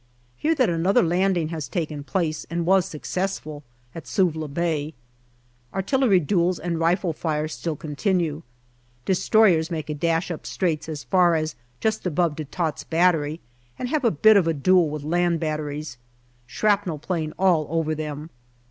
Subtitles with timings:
[0.35, 3.63] Hear that another landing has taken place, and was successful,
[3.93, 4.95] at Suvla Bay.
[5.75, 8.41] Artillery duels and rifle fire still continue.
[9.05, 13.41] Destroyers make a dash up Straits as far as just above De Tott's Battery,
[13.77, 15.99] and have a bit of a duel with land batteries.
[16.47, 18.31] Shrapnel playing all over them.